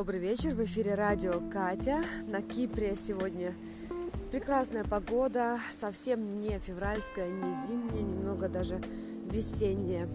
[0.00, 0.54] добрый вечер.
[0.54, 2.02] В эфире радио Катя.
[2.26, 3.52] На Кипре сегодня
[4.32, 8.80] прекрасная погода, совсем не февральская, не зимняя, немного даже
[9.30, 10.08] весенняя.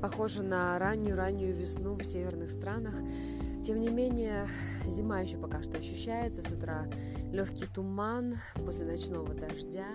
[0.00, 2.94] Похоже на раннюю-раннюю весну в северных странах.
[3.64, 4.46] Тем не менее,
[4.84, 6.48] зима еще пока что ощущается.
[6.48, 6.86] С утра
[7.32, 9.88] легкий туман после ночного дождя.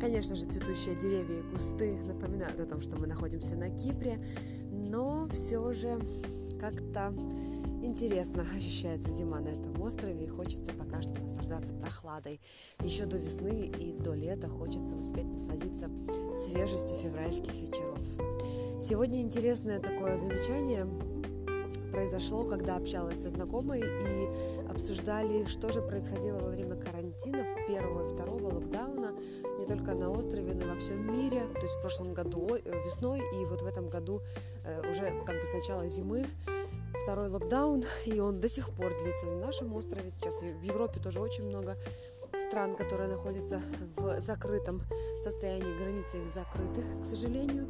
[0.00, 4.18] Конечно же, цветущие деревья и кусты напоминают о том, что мы находимся на Кипре,
[4.72, 6.00] но все же
[6.58, 7.14] как-то
[7.86, 12.40] интересно ощущается зима на этом острове и хочется пока что наслаждаться прохладой.
[12.80, 15.88] Еще до весны и до лета хочется успеть насладиться
[16.34, 18.00] свежестью февральских вечеров.
[18.82, 20.86] Сегодня интересное такое замечание
[21.92, 28.06] произошло, когда общалась со знакомой и обсуждали, что же происходило во время карантина, в первого
[28.06, 29.14] и второго локдауна,
[29.58, 31.46] не только на острове, но и во всем мире.
[31.54, 34.20] То есть в прошлом году э, весной и вот в этом году
[34.64, 36.26] э, уже как бы с начала зимы
[37.06, 40.10] второй локдаун, и он до сих пор длится на нашем острове.
[40.10, 41.76] Сейчас в Европе тоже очень много
[42.48, 43.62] стран, которые находятся
[43.94, 44.82] в закрытом
[45.22, 47.68] состоянии, границы их закрыты, к сожалению.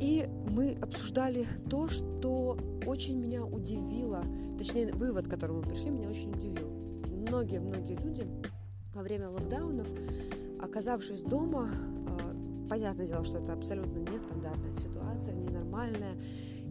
[0.00, 4.24] И мы обсуждали то, что очень меня удивило,
[4.56, 6.70] точнее, вывод, к которому мы пришли, меня очень удивил.
[7.28, 8.26] Многие-многие люди
[8.94, 9.88] во время локдаунов,
[10.62, 16.16] оказавшись дома, э, понятное дело, что это абсолютно нестандартная ситуация, ненормальная,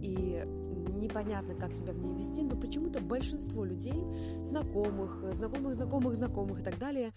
[0.00, 0.42] и
[0.88, 4.04] непонятно, как себя в ней вести, но почему-то большинство людей,
[4.42, 7.12] знакомых, знакомых, знакомых, знакомых и так далее,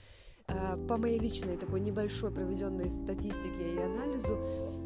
[0.47, 4.37] э, по моей личной такой небольшой проведенной статистике и анализу,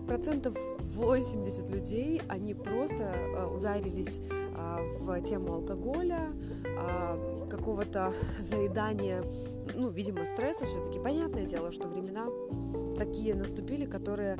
[0.08, 6.30] процентов 80 людей, они просто э, ударились э, в тему алкоголя,
[7.50, 9.24] какого-то заедания,
[9.76, 11.00] ну, видимо, стресса все-таки.
[11.00, 12.28] Понятное дело, что времена
[12.96, 14.38] такие наступили, которые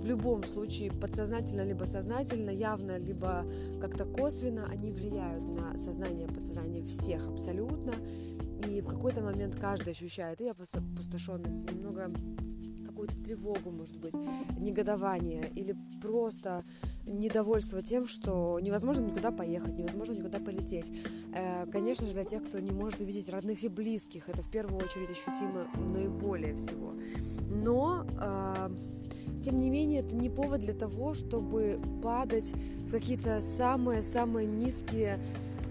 [0.00, 3.44] в любом случае подсознательно либо сознательно, явно либо
[3.80, 7.92] как-то косвенно они влияют на сознание, подсознание всех абсолютно.
[8.66, 12.12] И в какой-то момент каждый ощущает и опустошенность, и немного
[12.86, 14.14] какую-то тревогу, может быть,
[14.58, 16.64] негодование или просто
[17.06, 20.92] недовольство тем, что невозможно никуда поехать, невозможно никуда полететь.
[21.34, 24.76] Э, конечно же, для тех, кто не может увидеть родных и близких, это в первую
[24.84, 26.92] очередь ощутимо наиболее всего.
[27.48, 28.70] Но э,
[29.40, 32.52] тем не менее, это не повод для того, чтобы падать
[32.86, 35.18] в какие-то самые-самые низкие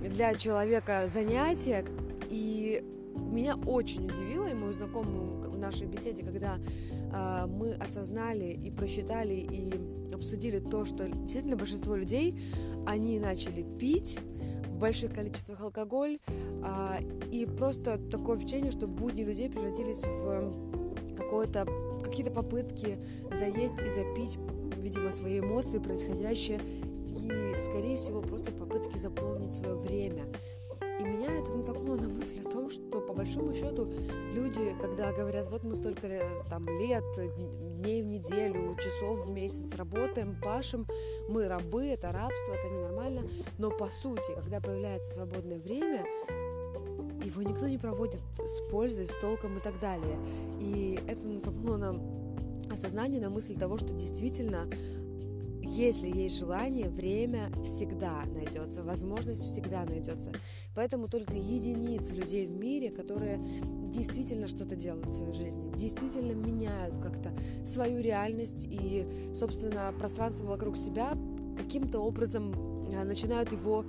[0.03, 1.85] для человека занятия.
[2.29, 2.83] И
[3.15, 9.33] меня очень удивило, и мою знакомую в нашей беседе, когда э, мы осознали и просчитали
[9.35, 12.39] и обсудили то, что действительно большинство людей,
[12.85, 14.19] они начали пить
[14.69, 21.67] в больших количествах алкоголь, э, и просто такое впечатление, что будни людей превратились в какое-то
[22.09, 22.97] какие-то попытки
[23.31, 24.37] заесть и запить,
[24.77, 26.59] видимо, свои эмоции, происходящее,
[27.07, 30.25] и, скорее всего, просто попытки заполнить свое время.
[30.99, 33.89] И меня это натолкнуло на мысль о том, что по большому счету
[34.33, 37.05] люди, когда говорят, вот мы столько э, там лет,
[37.79, 40.85] дней в неделю, часов в месяц работаем, пашем,
[41.29, 43.23] мы рабы, это рабство, это ненормально,
[43.57, 46.05] но по сути, когда появляется свободное время,
[47.29, 50.17] его никто не проводит с пользой, с толком и так далее.
[50.59, 52.35] И это натолкнуло нам
[52.71, 54.67] осознание на мысль того, что действительно
[55.61, 60.31] если есть желание, время всегда найдется, возможность всегда найдется.
[60.73, 63.39] Поэтому только единицы людей в мире, которые
[63.91, 67.31] действительно что-то делают в своей жизни, действительно меняют как-то
[67.63, 71.13] свою реальность и, собственно, пространство вокруг себя
[71.55, 73.85] каким-то образом начинают его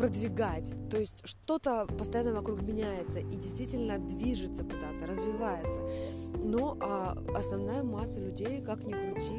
[0.00, 0.74] продвигать.
[0.88, 5.80] То есть что-то постоянно вокруг меняется и действительно движется куда-то, развивается.
[6.42, 9.38] Но а, основная масса людей, как ни крути,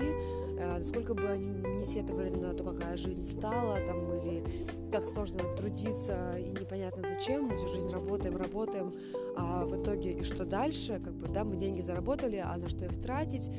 [0.60, 4.44] а, насколько бы они не сетовали на то, какая жизнь стала, там, или
[4.92, 8.94] как сложно трудиться и непонятно зачем, мы всю жизнь работаем, работаем,
[9.36, 12.86] а в итоге и что дальше, как бы, да, мы деньги заработали, а на что
[12.86, 13.50] их тратить,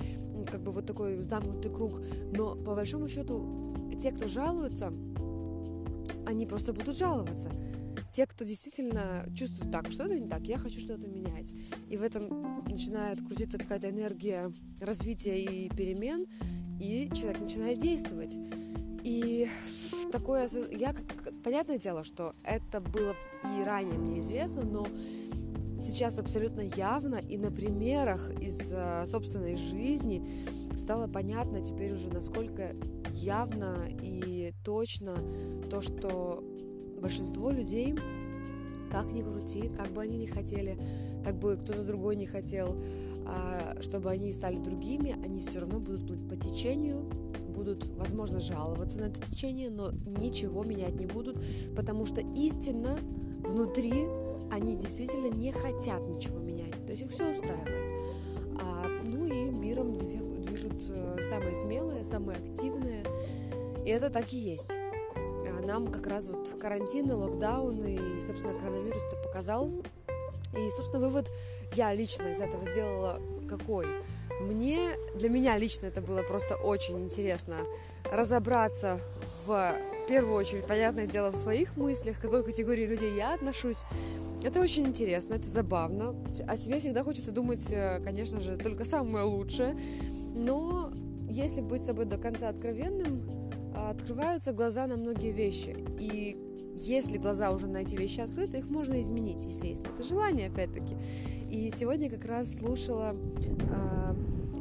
[0.48, 2.00] как бы вот такой замкнутый круг.
[2.32, 4.92] Но по большому счету те, кто жалуются,
[6.26, 7.50] они просто будут жаловаться.
[8.12, 11.52] Те, кто действительно чувствует так, что-то не так, я хочу что-то менять.
[11.88, 16.26] И в этом начинает крутиться какая-то энергия развития и перемен,
[16.80, 18.36] и человек начинает действовать.
[19.04, 19.48] И
[20.12, 20.94] такое, я,
[21.42, 24.86] понятное дело, что это было и ранее мне известно, но
[25.82, 30.24] сейчас абсолютно явно и на примерах из э, собственной жизни
[30.82, 32.74] стало понятно теперь уже, насколько
[33.12, 35.16] явно и точно
[35.70, 36.42] то, что
[37.00, 37.94] большинство людей,
[38.90, 40.76] как ни крути, как бы они ни хотели,
[41.24, 42.76] как бы кто-то другой не хотел,
[43.26, 47.08] а, чтобы они стали другими, они все равно будут плыть по течению,
[47.54, 51.40] будут, возможно, жаловаться на это течение, но ничего менять не будут,
[51.76, 52.98] потому что истина
[53.44, 54.06] внутри
[54.50, 58.21] они действительно не хотят ничего менять, то есть их все устраивает.
[61.22, 62.38] Э, самые смелые, самые
[63.84, 64.76] и это так и есть.
[64.76, 69.70] А нам как раз вот карантины, локдауны и, собственно, коронавирус это показал.
[70.56, 71.30] И, собственно, вывод
[71.74, 73.86] я лично из этого сделала какой?
[74.40, 74.78] Мне,
[75.14, 77.56] для меня лично это было просто очень интересно
[78.04, 79.00] разобраться
[79.46, 79.74] в
[80.08, 83.82] первую очередь, понятное дело, в своих мыслях, к какой категории людей я отношусь.
[84.42, 86.14] Это очень интересно, это забавно.
[86.48, 89.78] О себе всегда хочется думать, э, конечно же, только самое лучшее.
[90.34, 90.92] Но
[91.32, 93.22] если быть собой до конца откровенным,
[93.74, 95.76] открываются глаза на многие вещи.
[95.98, 96.36] И
[96.76, 100.96] если глаза уже на эти вещи открыты, их можно изменить, если есть это желание, опять-таки.
[101.50, 104.14] И сегодня как раз слушала э,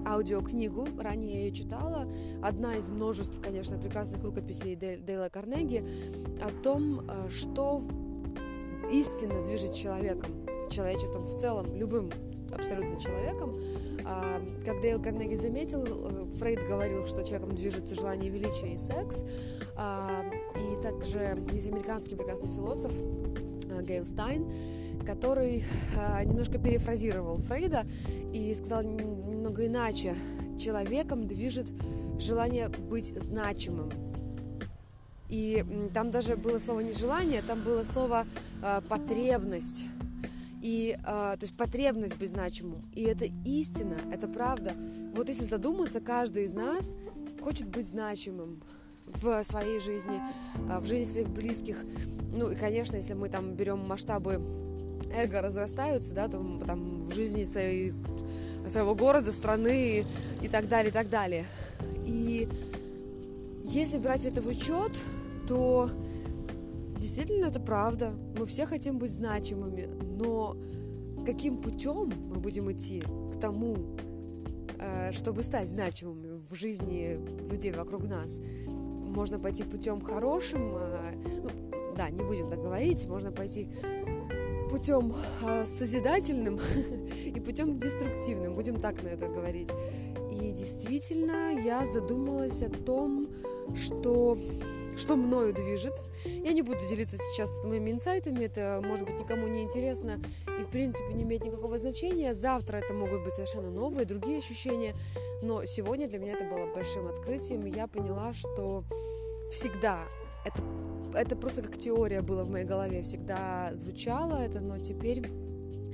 [0.05, 2.07] аудиокнигу, ранее я ее читала,
[2.41, 5.85] одна из множеств, конечно, прекрасных рукописей Дейла Карнеги
[6.41, 7.81] о том, э, что
[8.91, 10.31] истинно движет человеком,
[10.69, 12.11] человечеством в целом, любым
[12.53, 13.55] абсолютно человеком.
[14.05, 19.23] А, как Дейл Карнеги заметил, э, Фрейд говорил, что человеком движется желание величия и секс.
[19.75, 20.23] А,
[20.55, 24.51] и также есть американский прекрасный философ э, Гейл Стайн,
[25.05, 25.63] который
[25.97, 27.85] э, немножко перефразировал Фрейда
[28.33, 30.15] и сказал немного иначе.
[30.59, 31.67] Человеком движет
[32.19, 33.91] желание быть значимым.
[35.29, 38.25] И там даже было слово не желание, там было слово
[38.89, 39.85] потребность
[40.61, 42.89] и, э, то есть потребность быть значимым.
[42.93, 44.75] И это истина, это правда.
[45.13, 46.95] Вот если задуматься, каждый из нас
[47.41, 48.61] хочет быть значимым
[49.07, 50.19] в своей жизни,
[50.69, 51.83] э, в жизни своих близких.
[52.33, 54.41] Ну и, конечно, если мы там берем масштабы
[55.13, 57.93] эго разрастаются, да, то там в жизни своей,
[58.67, 60.05] своего города, страны
[60.41, 61.45] и так далее, и так далее.
[62.05, 62.47] И
[63.65, 64.91] если брать это в учет,
[65.47, 65.89] то
[67.01, 68.13] Действительно, это правда.
[68.37, 69.89] Мы все хотим быть значимыми,
[70.19, 70.55] но
[71.25, 73.01] каким путем мы будем идти
[73.33, 73.97] к тому,
[74.77, 77.19] э, чтобы стать значимыми в жизни
[77.49, 78.39] людей вокруг нас?
[78.67, 81.13] Можно пойти путем хорошим, э,
[81.43, 81.49] ну,
[81.97, 83.67] да, не будем так говорить, можно пойти
[84.69, 86.59] путем э, созидательным
[87.25, 89.71] и путем деструктивным, будем так на это говорить.
[90.29, 93.27] И действительно, я задумалась о том,
[93.73, 94.37] что
[95.01, 96.03] что мною движет.
[96.25, 100.19] Я не буду делиться сейчас моими инсайтами, это, может быть, никому не интересно
[100.59, 102.35] и, в принципе, не имеет никакого значения.
[102.35, 104.93] Завтра это могут быть совершенно новые, другие ощущения,
[105.41, 108.83] но сегодня для меня это было большим открытием, я поняла, что
[109.51, 110.03] всегда
[110.45, 110.63] это,
[111.15, 115.25] это просто как теория было в моей голове, всегда звучало это, но теперь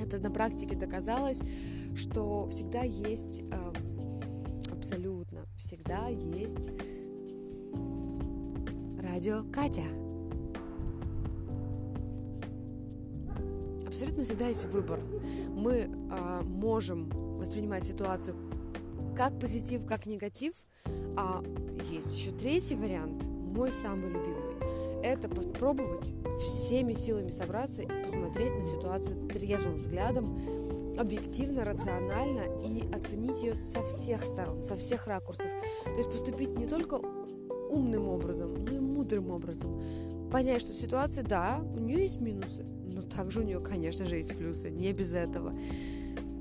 [0.02, 1.42] это на практике доказалось,
[1.96, 3.74] что всегда есть э,
[4.72, 6.70] абсолютно, всегда есть
[9.18, 9.82] радио Катя.
[13.88, 15.00] Абсолютно всегда есть выбор.
[15.50, 17.10] Мы э, можем
[17.40, 18.36] воспринимать ситуацию
[19.16, 20.54] как позитив, как негатив,
[21.18, 21.44] а
[21.90, 25.02] есть еще третий вариант, мой самый любимый.
[25.04, 30.38] Это попробовать всеми силами собраться и посмотреть на ситуацию трезвым взглядом,
[31.00, 35.48] объективно, рационально и оценить ее со всех сторон, со всех ракурсов.
[35.86, 37.00] То есть поступить не только
[37.70, 39.82] умным образом, но и мудрым образом.
[40.32, 44.36] Понять, что ситуация, да, у нее есть минусы, но также у нее, конечно же, есть
[44.38, 45.58] плюсы, не без этого.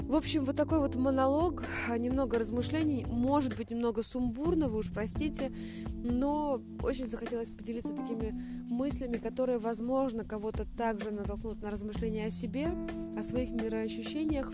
[0.08, 1.64] В общем, вот такой вот монолог,
[1.98, 5.50] немного размышлений, может быть, немного сумбурно, вы уж простите,
[5.88, 8.30] но очень захотелось поделиться такими
[8.70, 12.68] мыслями, которые, возможно, кого-то также натолкнут на размышления о себе,
[13.18, 14.52] о своих мироощущениях,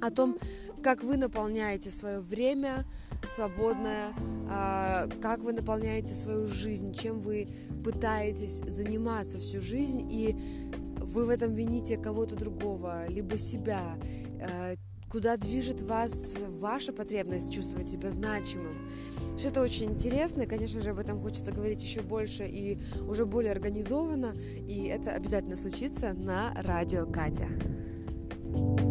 [0.00, 0.38] о том,
[0.82, 2.84] как вы наполняете свое время
[3.26, 4.12] свободное,
[4.48, 7.48] а, как вы наполняете свою жизнь, чем вы
[7.84, 10.36] пытаетесь заниматься всю жизнь, и
[11.00, 13.96] вы в этом вините кого-то другого, либо себя,
[14.40, 14.74] а,
[15.10, 18.76] куда движет вас ваша потребность чувствовать себя значимым.
[19.36, 22.78] Все это очень интересно, и, конечно же, об этом хочется говорить еще больше и
[23.08, 24.34] уже более организованно,
[24.66, 27.48] и это обязательно случится на радио Катя.
[28.50, 28.87] thank you